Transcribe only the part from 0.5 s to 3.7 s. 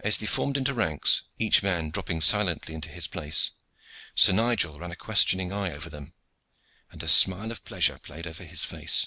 into ranks, each man dropping silently into his place,